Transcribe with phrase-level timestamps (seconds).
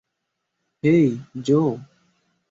[0.83, 1.07] হেই,
[1.41, 1.61] জো।